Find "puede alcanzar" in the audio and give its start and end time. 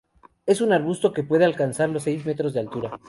1.23-1.89